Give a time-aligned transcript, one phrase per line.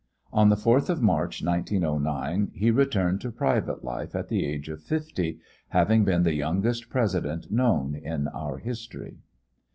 [0.33, 4.81] On the 4th of March, 1909, he returned to private life at the age of
[4.81, 9.19] fifty, having been the youngest President known to our history.